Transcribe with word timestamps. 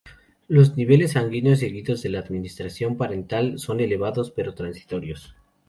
Los 0.47 0.77
niveles 0.77 1.11
sanguíneos 1.11 1.59
seguidos 1.59 2.01
de 2.01 2.09
la 2.09 2.17
administración 2.21 2.97
parenteral 2.97 3.59
son 3.59 3.81
elevados 3.81 4.31
pero 4.31 4.55
transitorios. 4.55 5.35